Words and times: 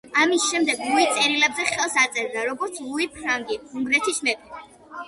ამის 0.21 0.45
შემდეგ, 0.53 0.79
ლუი 0.93 1.05
წერილებზე 1.17 1.67
ხელს 1.73 1.99
აწერდა 2.05 2.47
როგორც 2.49 2.81
„ლუი 2.89 3.09
ფრანგი, 3.21 3.61
უნგრეთის 3.79 4.27
მეფე“. 4.31 4.67